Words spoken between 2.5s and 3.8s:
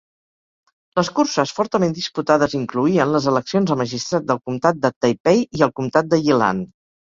incloïen les eleccions a